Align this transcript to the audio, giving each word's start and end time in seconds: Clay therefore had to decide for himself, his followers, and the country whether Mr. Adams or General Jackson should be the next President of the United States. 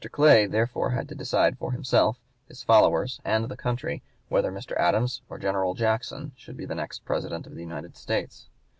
Clay 0.11 0.47
therefore 0.47 0.89
had 0.89 1.07
to 1.09 1.13
decide 1.13 1.59
for 1.59 1.73
himself, 1.73 2.17
his 2.47 2.63
followers, 2.63 3.21
and 3.23 3.47
the 3.49 3.55
country 3.55 4.01
whether 4.29 4.51
Mr. 4.51 4.75
Adams 4.77 5.21
or 5.29 5.37
General 5.37 5.75
Jackson 5.75 6.31
should 6.35 6.57
be 6.57 6.65
the 6.65 6.73
next 6.73 7.05
President 7.05 7.45
of 7.45 7.53
the 7.53 7.61
United 7.61 7.95
States. 7.95 8.47